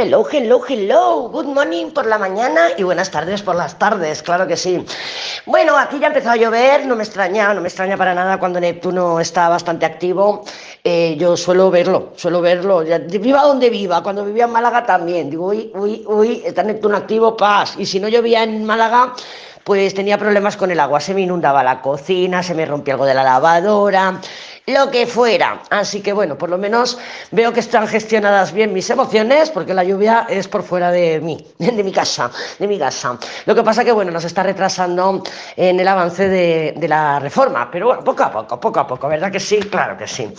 [0.00, 1.28] Hello, hello, hello.
[1.28, 4.86] Good morning por la mañana y buenas tardes por las tardes, claro que sí.
[5.44, 8.60] Bueno, aquí ya empezó a llover, no me extraña, no me extraña para nada cuando
[8.60, 10.44] Neptuno está bastante activo.
[10.84, 15.30] Eh, yo suelo verlo, suelo verlo, viva donde viva, cuando vivía en Málaga también.
[15.30, 17.74] Digo, uy, uy, uy, está Neptuno activo, paz.
[17.76, 19.14] Y si no llovía en Málaga,
[19.68, 23.04] pues tenía problemas con el agua, se me inundaba la cocina, se me rompía algo
[23.04, 24.18] de la lavadora,
[24.68, 25.60] lo que fuera.
[25.68, 26.98] Así que bueno, por lo menos
[27.32, 31.46] veo que están gestionadas bien mis emociones, porque la lluvia es por fuera de mí,
[31.58, 33.18] de mi casa, de mi casa.
[33.44, 35.22] Lo que pasa que bueno, nos está retrasando
[35.54, 39.30] en el avance de, la reforma, pero bueno, poco a poco, poco a poco, ¿verdad
[39.30, 39.58] que sí?
[39.58, 40.32] Claro que sí.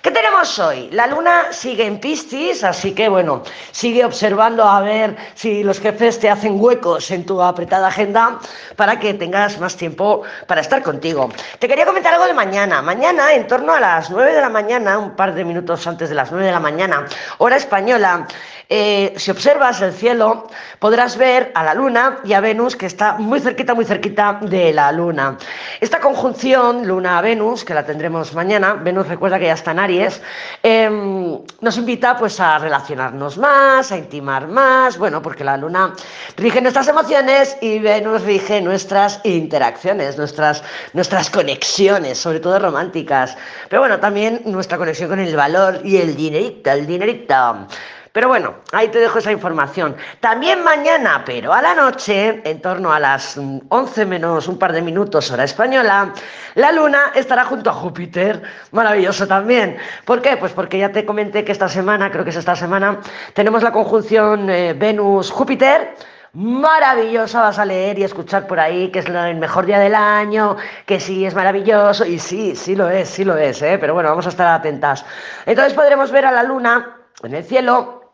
[0.00, 0.88] ¿Qué tenemos hoy?
[0.92, 6.20] La luna sigue en Piscis, así que bueno, sigue observando a ver si los jefes
[6.20, 8.38] te hacen huecos en tu apretada agenda
[8.76, 11.30] para que tengas más tiempo para estar contigo.
[11.58, 12.82] Te quería comentar algo de mañana.
[12.82, 16.14] Mañana, en torno a las 9 de la mañana, un par de minutos antes de
[16.14, 17.06] las 9 de la mañana,
[17.38, 18.26] hora española,
[18.68, 20.48] eh, si observas el cielo,
[20.80, 24.72] podrás ver a la Luna y a Venus, que está muy cerquita, muy cerquita de
[24.72, 25.38] la Luna.
[25.80, 30.20] Esta conjunción Luna-Venus, que la tendremos mañana, Venus recuerda que ya está en Aries,
[30.64, 35.92] em, nos invita pues a relacionarnos más, a intimar más, bueno, porque la Luna
[36.36, 43.36] rige nuestras emociones y Venus rige nuestras interacciones, nuestras, nuestras conexiones, sobre todo románticas.
[43.68, 47.68] Pero bueno, también nuestra conexión con el valor y el dinerito, el dinerito.
[48.16, 49.94] Pero bueno, ahí te dejo esa información.
[50.20, 54.80] También mañana, pero a la noche, en torno a las 11 menos un par de
[54.80, 56.14] minutos hora española,
[56.54, 58.40] la Luna estará junto a Júpiter.
[58.72, 59.76] Maravilloso también.
[60.06, 60.38] ¿Por qué?
[60.38, 63.00] Pues porque ya te comenté que esta semana, creo que es esta semana,
[63.34, 65.94] tenemos la conjunción eh, Venus-Júpiter
[66.32, 70.56] maravillosa vas a leer y escuchar por ahí que es el mejor día del año,
[70.86, 73.78] que sí es maravilloso, y sí, sí lo es, sí lo es, ¿eh?
[73.78, 75.04] pero bueno, vamos a estar atentas.
[75.46, 78.05] Entonces podremos ver a la luna en el cielo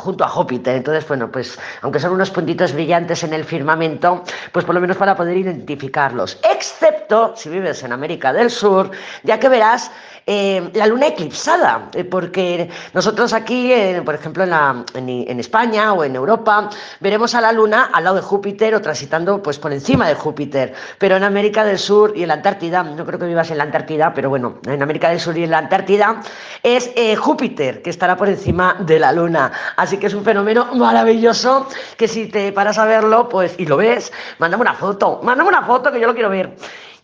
[0.00, 0.76] junto a Júpiter.
[0.76, 4.96] Entonces, bueno, pues aunque son unos puntitos brillantes en el firmamento, pues por lo menos
[4.96, 6.38] para poder identificarlos.
[6.50, 8.90] Excepto si vives en América del Sur,
[9.22, 9.90] ya que verás
[10.32, 16.14] eh, la luna eclipsada, eh, porque nosotros aquí, eh, por ejemplo, en, España o en
[16.14, 16.70] Europa,
[17.00, 20.72] veremos a la luna al lado de Júpiter o transitando pues por encima de Júpiter,
[20.98, 23.64] pero en América del Sur y en la Antártida, no creo que vivas en la
[23.64, 26.20] Antártida, pero bueno, en América del Sur y en la Antártida
[26.62, 31.66] es Júpiter que estará por encima de la luna, así que es un fenómeno maravilloso
[31.96, 35.62] que si te paras a verlo, pues y lo ves, mándame una foto, mándame una
[35.62, 36.54] foto que yo lo quiero ver.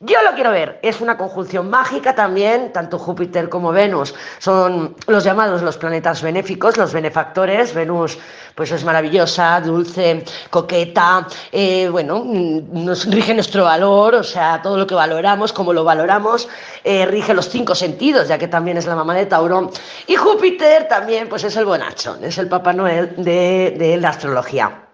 [0.00, 0.78] Yo lo quiero ver.
[0.82, 6.76] Es una conjunción mágica también, tanto Júpiter como Venus son los llamados los planetas benéficos,
[6.76, 7.72] los benefactores.
[7.72, 8.18] Venus,
[8.54, 14.86] pues es maravillosa, dulce, coqueta, eh, bueno, nos rige nuestro valor, o sea, todo lo
[14.86, 16.46] que valoramos, como lo valoramos,
[16.84, 19.70] eh, rige los cinco sentidos, ya que también es la mamá de Tauro.
[20.06, 24.85] Y Júpiter también, pues es el bonachón, es el Papá Noel de la astrología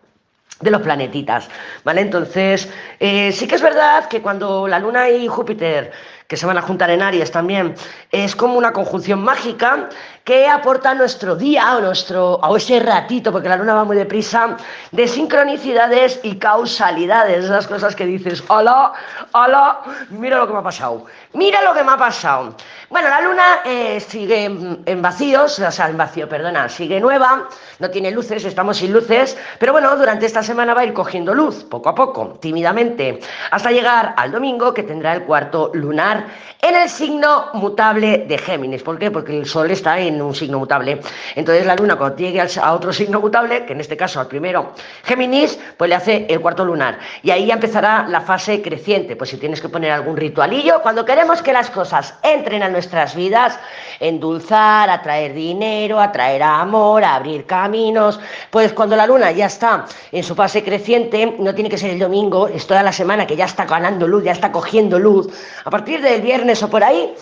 [0.61, 1.49] de los planetitas,
[1.85, 2.01] ¿vale?
[2.01, 2.69] Entonces,
[3.01, 5.93] eh, sí que es verdad que cuando la Luna y Júpiter,
[6.33, 7.75] que se van a juntar en Aries también,
[8.11, 9.91] es como una conjunción mágica
[10.25, 14.57] que aporta nuestro día o nuestro o ese ratito, porque la luna va muy deprisa,
[14.93, 18.95] de sincronicidades y causalidades, esas cosas que dices, hola,
[19.33, 21.05] hola, mira lo que me ha pasado,
[21.35, 22.55] mira lo que me ha pasado.
[22.89, 27.49] Bueno, la luna eh, sigue en vacíos, o sea, en vacío, perdona, sigue nueva,
[27.79, 31.35] no tiene luces, estamos sin luces, pero bueno, durante esta semana va a ir cogiendo
[31.35, 36.22] luz, poco a poco, tímidamente, hasta llegar al domingo que tendrá el cuarto lunar
[36.61, 38.83] en el signo mutable de Géminis.
[38.83, 39.11] ¿Por qué?
[39.11, 41.01] Porque el Sol está en un signo mutable.
[41.35, 44.73] Entonces la luna cuando llegue a otro signo mutable, que en este caso al primero
[45.05, 46.99] Géminis, pues le hace el cuarto lunar.
[47.23, 49.17] Y ahí ya empezará la fase creciente.
[49.17, 53.15] Pues si tienes que poner algún ritualillo, cuando queremos que las cosas entren a nuestras
[53.17, 53.59] vidas,
[53.99, 60.35] endulzar, atraer dinero, atraer amor, abrir caminos, pues cuando la luna ya está en su
[60.35, 63.65] fase creciente, no tiene que ser el domingo, es toda la semana que ya está
[63.65, 65.29] ganando luz, ya está cogiendo luz,
[65.65, 67.15] a partir del viernes o por ahí,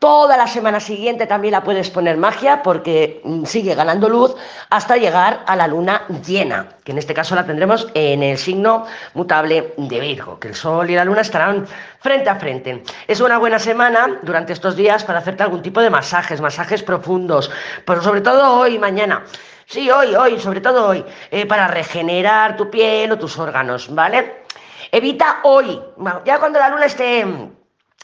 [0.00, 4.34] Toda la semana siguiente también la puedes poner magia porque mm, sigue ganando luz
[4.70, 8.86] hasta llegar a la luna llena, que en este caso la tendremos en el signo
[9.12, 11.66] mutable de Virgo, que el Sol y la Luna estarán
[11.98, 12.82] frente a frente.
[13.08, 17.50] Es una buena semana durante estos días para hacerte algún tipo de masajes, masajes profundos,
[17.84, 19.22] pero sobre todo hoy y mañana.
[19.66, 24.44] Sí, hoy, hoy, sobre todo hoy, eh, para regenerar tu piel o tus órganos, ¿vale?
[24.90, 25.78] Evita hoy,
[26.24, 27.26] ya cuando la luna esté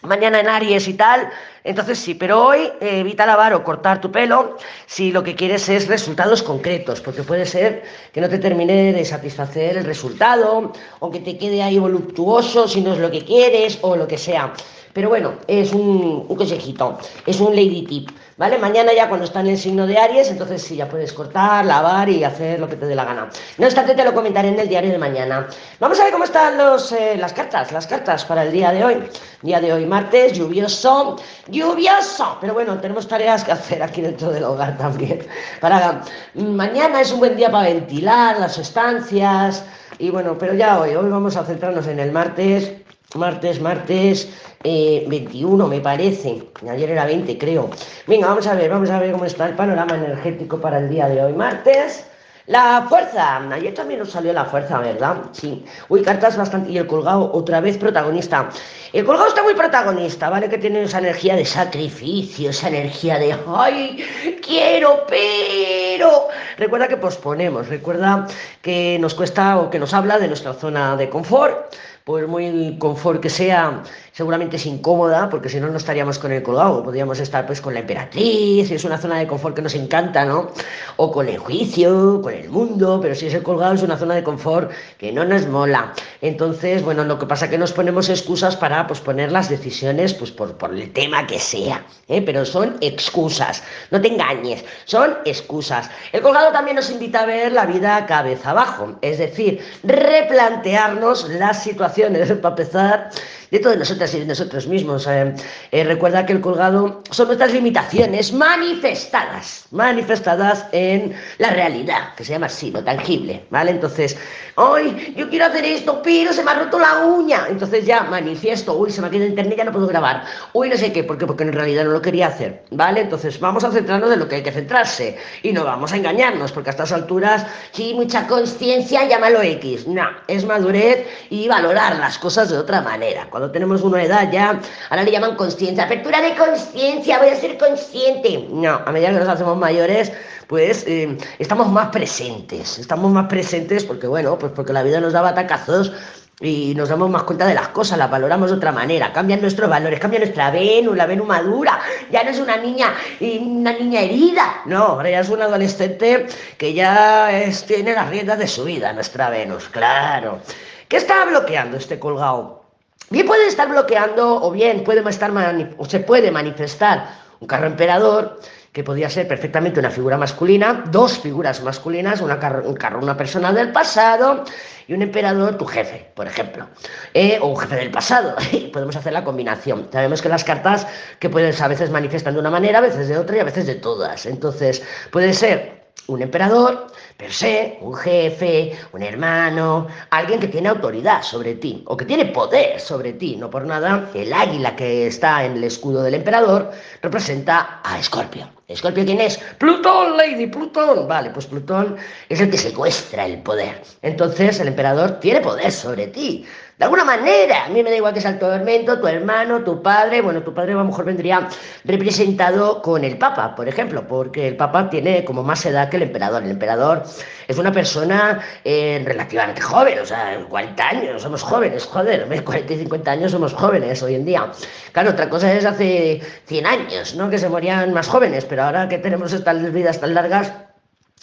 [0.03, 1.31] mañana en Aries y tal,
[1.65, 4.57] entonces sí, pero hoy eh, evita lavar o cortar tu pelo
[4.87, 7.83] si lo que quieres es resultados concretos, porque puede ser
[8.13, 12.81] que no te termine de satisfacer el resultado o que te quede ahí voluptuoso si
[12.81, 14.53] no es lo que quieres o lo que sea.
[14.93, 18.59] Pero bueno, es un, un consejito, es un lady tip, ¿vale?
[18.59, 22.09] Mañana ya cuando está en el signo de Aries, entonces sí, ya puedes cortar, lavar
[22.09, 23.29] y hacer lo que te dé la gana.
[23.59, 25.49] No obstante, te lo comentaré en el diario de mañana.
[25.81, 28.85] Vamos a ver cómo están los, eh, las cartas, las cartas para el día de
[28.85, 29.11] hoy.
[29.43, 31.17] Día de hoy, martes, lluvioso,
[31.49, 35.27] lluvioso, pero bueno, tenemos tareas que hacer aquí dentro del hogar también.
[35.61, 36.03] Para
[36.35, 39.65] mañana es un buen día para ventilar las estancias
[39.99, 42.73] y bueno, pero ya hoy, hoy vamos a centrarnos en el martes
[43.15, 44.29] martes, martes
[44.65, 47.71] eh, 21 me parece, ayer era 20 creo.
[48.07, 51.09] Venga, vamos a ver, vamos a ver cómo está el panorama energético para el día
[51.09, 52.07] de hoy, martes.
[52.49, 55.17] La fuerza, ayer también nos salió la fuerza, ¿verdad?
[55.33, 55.65] Sí.
[55.89, 56.71] Uy, cartas bastante.
[56.71, 58.51] Y el colgado, otra vez protagonista.
[58.93, 60.49] El colgado está muy protagonista, ¿vale?
[60.49, 64.39] Que tiene esa energía de sacrificio, esa energía de, ¡ay!
[64.47, 66.29] Quiero, pero.
[66.57, 68.29] Recuerda que posponemos, recuerda
[68.63, 71.75] que nos cuesta o que nos habla de nuestra zona de confort
[72.07, 73.83] por muy confort que sea,
[74.17, 77.75] seguramente es incómoda, porque si no, no estaríamos con el colgado, podríamos estar pues con
[77.75, 80.53] la emperatriz, es una zona de confort que nos encanta, ¿no?
[80.97, 84.15] O con el juicio, con el mundo, pero si es el colgado es una zona
[84.15, 85.93] de confort que no nos mola.
[86.23, 90.31] Entonces, bueno, lo que pasa es que nos ponemos excusas para posponer las decisiones, pues
[90.31, 92.23] por, por el tema que sea, ¿eh?
[92.23, 95.91] pero son excusas, no te engañes, son excusas.
[96.13, 101.53] El colgado también nos invita a ver la vida cabeza abajo, es decir, replantearnos la
[101.53, 103.11] situación para empezar,
[103.51, 103.79] de todas
[104.15, 105.07] y de nosotros mismos.
[105.07, 105.35] Eh,
[105.73, 112.33] eh, recuerda que el colgado son nuestras limitaciones manifestadas, manifestadas en la realidad, que se
[112.33, 113.71] llama así, lo tangible, ¿vale?
[113.71, 114.17] Entonces,
[114.57, 117.47] hoy yo quiero hacer esto, pero se me ha roto la uña.
[117.49, 120.25] Entonces ya manifiesto, uy, se me ha quedado internet, ya no puedo grabar.
[120.53, 121.27] Uy, no sé qué, ¿por qué?
[121.27, 123.01] Porque en realidad no lo quería hacer, ¿vale?
[123.01, 126.53] Entonces vamos a centrarnos en lo que hay que centrarse y no vamos a engañarnos,
[126.53, 129.87] porque a estas alturas, sí, mucha conciencia, llámalo X.
[129.87, 134.61] No, es madurez y valorar las cosas de otra manera cuando tenemos una edad ya,
[134.91, 138.47] ahora le llaman conciencia, apertura de conciencia, voy a ser consciente.
[138.51, 140.13] No, a medida que nos hacemos mayores,
[140.47, 145.13] pues eh, estamos más presentes, estamos más presentes porque, bueno, pues porque la vida nos
[145.13, 145.93] da batacazos
[146.41, 149.71] y nos damos más cuenta de las cosas, las valoramos de otra manera, cambian nuestros
[149.71, 152.95] valores, cambia nuestra Venus, la Venus madura, ya no es una niña,
[153.41, 156.27] una niña herida, no, ahora ya es una adolescente
[156.59, 157.31] que ya
[157.67, 160.41] tiene las riendas de su vida, nuestra Venus, claro.
[160.89, 162.66] ¿Qué está bloqueando este colgado?
[163.09, 165.33] Bien puede estar bloqueando o bien puede estar
[165.79, 167.09] o se puede manifestar
[167.41, 168.41] un carro emperador
[168.73, 173.53] que podría ser perfectamente una figura masculina, dos figuras masculinas, una un carro, una persona
[173.53, 174.45] del pasado
[174.87, 176.67] y un emperador, tu jefe, por ejemplo,
[177.15, 178.37] eh, o un jefe del pasado.
[178.73, 179.89] Podemos hacer la combinación.
[179.91, 180.87] Sabemos que las cartas
[181.19, 183.67] que pueden a veces manifiestan de una manera, a veces de otra y a veces
[183.67, 184.27] de todas.
[184.27, 186.87] Entonces, puede ser un emperador,
[187.17, 192.27] per se, un jefe, un hermano, alguien que tiene autoridad sobre ti o que tiene
[192.27, 193.37] poder sobre ti.
[193.37, 196.71] No por nada, el águila que está en el escudo del emperador
[197.03, 198.49] representa a Escorpio.
[198.69, 199.39] ¿Escorpio quién es?
[199.59, 201.07] Plutón, Lady, Plutón.
[201.07, 201.97] Vale, pues Plutón
[202.29, 203.81] es el que secuestra el poder.
[204.03, 206.45] Entonces el emperador tiene poder sobre ti.
[206.79, 209.83] De alguna manera, a mí me da igual que sea el tormento, tu hermano, tu
[209.83, 211.49] padre, bueno, tu padre a lo mejor vendría
[211.85, 216.03] representado con el Papa, por ejemplo, porque el Papa tiene como más edad que el
[216.03, 216.43] emperador.
[216.43, 217.05] El emperador
[217.49, 222.79] es una persona eh, relativamente joven, o sea, 40 años, somos jóvenes, joder, 40 y
[222.81, 224.53] 50 años somos jóvenes hoy en día.
[224.93, 227.31] Claro, otra cosa es hace 100 años, ¿no?
[227.31, 230.53] Que se morían más jóvenes, pero ahora que tenemos estas vidas tan largas,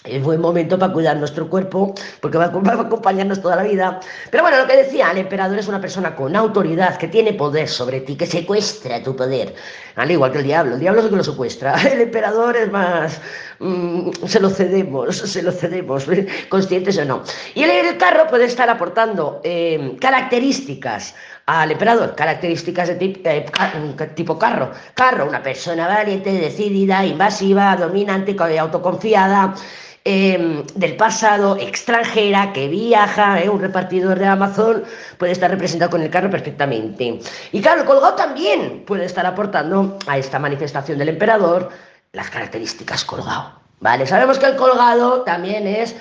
[0.04, 4.02] es buen momento para cuidar nuestro cuerpo, porque va, a acompañarnos toda la vida.
[4.30, 7.69] Pero bueno, lo que decía, el emperador es una persona con autoridad, que tiene poder
[7.69, 9.56] sobre ti, que secuestra tu poder.
[9.95, 11.76] Al igual que el diablo, el diablo es el que lo secuestra.
[11.94, 13.21] El emperador es más,
[13.59, 16.06] mm, se lo cedemos, se lo cedemos,
[16.50, 17.23] conscientes o no.
[17.56, 23.45] Y el, carro puede estar aportando eh, características al emperador, características de tipo, eh,
[24.16, 24.71] tipo carro.
[24.94, 29.54] Carro, una persona valiente, decidida, invasiva, dominante, autoconfiada.
[30.06, 33.50] Em, del pasado, extranjera, que viaja, ¿eh?
[33.50, 34.83] un repartidor de Amazon
[35.18, 37.19] puede estar representado con el carro perfectamente.
[37.54, 41.69] Y claro, colgado también puede estar aportando a esta manifestación del emperador
[42.12, 43.63] las características colgado.
[43.83, 45.94] Vale, sabemos que el colgado también es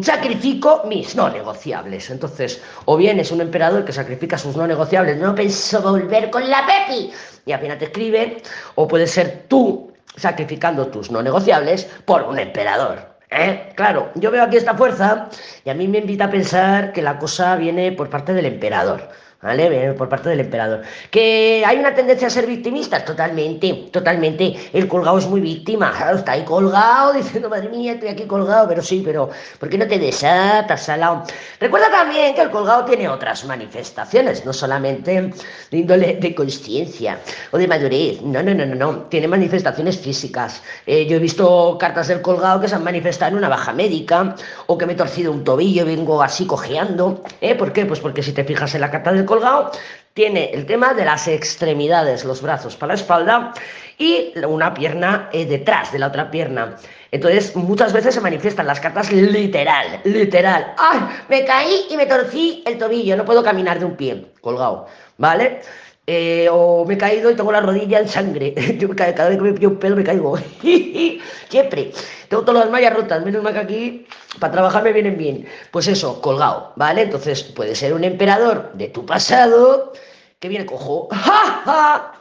[0.00, 2.08] sacrifico mis no negociables.
[2.08, 6.48] Entonces, o bien es un emperador que sacrifica sus no negociables, no pensó volver con
[6.48, 7.12] la Pepi
[7.44, 8.42] y apenas te escribe,
[8.76, 13.18] o puede ser tú sacrificando tus no negociables por un emperador.
[13.28, 13.70] ¿Eh?
[13.76, 15.28] Claro, yo veo aquí esta fuerza
[15.62, 19.10] y a mí me invita a pensar que la cosa viene por parte del emperador.
[19.42, 19.92] ¿Vale?
[19.92, 20.82] Por parte del emperador.
[21.10, 23.04] ¿Que hay una tendencia a ser victimistas?
[23.04, 24.54] Totalmente, totalmente.
[24.72, 28.82] El colgado es muy víctima, está ahí colgado diciendo, madre mía, estoy aquí colgado, pero
[28.82, 31.24] sí, pero ¿por qué no te desatas, salado?
[31.60, 35.32] Recuerda también que el colgado tiene otras manifestaciones, no solamente
[35.70, 37.18] de índole de conciencia
[37.50, 40.62] o de madurez, no, no, no, no, no, tiene manifestaciones físicas.
[40.86, 44.34] Eh, yo he visto cartas del colgado que se han manifestado en una baja médica
[44.66, 47.22] o que me he torcido un tobillo y vengo así cojeando.
[47.40, 47.54] ¿eh?
[47.54, 47.86] ¿Por qué?
[47.86, 49.70] Pues porque si te fijas en la carta del colgado,
[50.14, 53.52] tiene el tema de las extremidades, los brazos para la espalda
[53.98, 56.76] y una pierna eh, detrás de la otra pierna.
[57.10, 60.74] Entonces, muchas veces se manifiestan las cartas literal, literal.
[60.78, 61.00] ¡Ay!
[61.28, 64.86] Me caí y me torcí el tobillo, no puedo caminar de un pie, colgado,
[65.18, 65.60] ¿vale?
[66.08, 68.54] Eh, o me he caído y tengo la rodilla en sangre.
[68.96, 70.38] cada vez que me pillo un pelo me caigo.
[71.48, 71.92] Siempre.
[72.28, 74.06] Tengo todas las mallas rotas, menos mal que aquí
[74.40, 75.46] para trabajar me vienen bien.
[75.70, 77.02] Pues eso, colgado, ¿vale?
[77.02, 79.92] Entonces puede ser un emperador de tu pasado
[80.38, 81.08] que viene cojo.
[81.12, 82.15] ¡Ja, ja!